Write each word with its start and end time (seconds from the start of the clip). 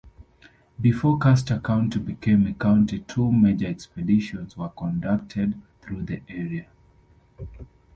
Before 0.81 1.19
Custer 1.19 1.59
County 1.59 1.99
became 1.99 2.47
a 2.47 2.55
county 2.55 3.01
two 3.01 3.31
major 3.31 3.67
expeditions 3.67 4.57
were 4.57 4.69
conducted 4.69 5.61
through 5.81 6.05
the 6.05 6.23
area. 6.27 6.65